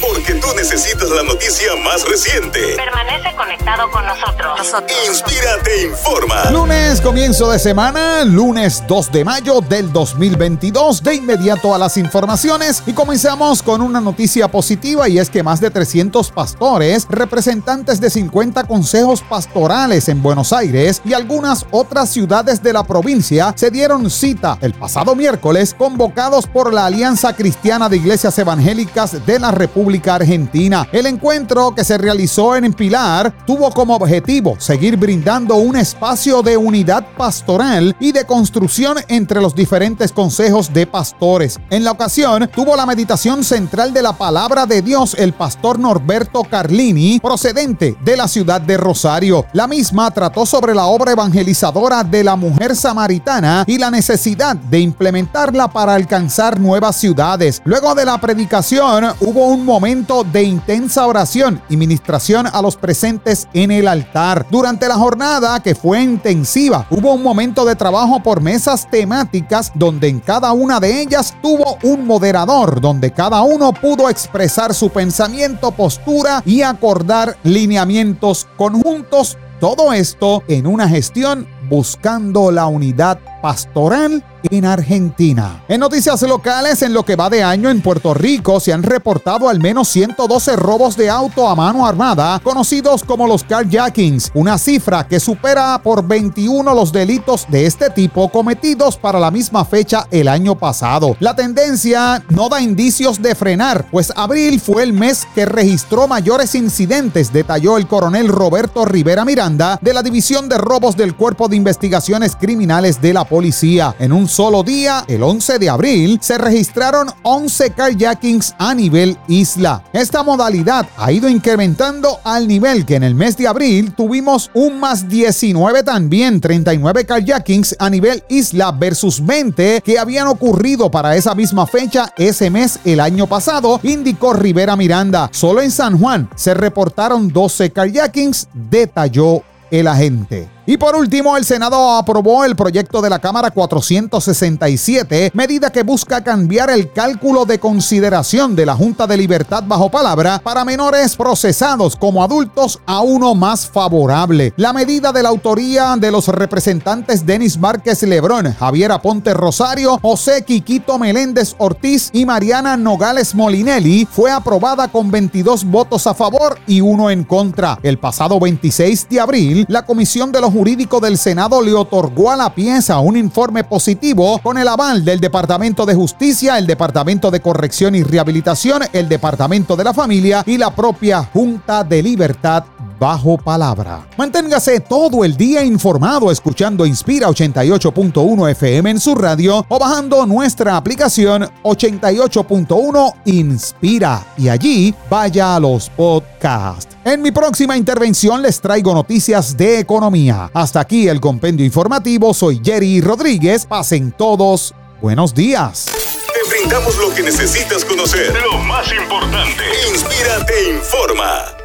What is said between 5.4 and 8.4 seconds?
te informa. Lunes, comienzo de semana,